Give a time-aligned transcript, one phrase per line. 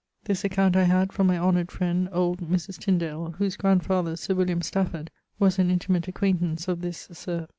[0.23, 2.75] This account I had from my honoured friend old Mris.
[2.79, 7.45] Tyndale, whose grandfather Sir William Stafford was an intimate acquaintance of this Sir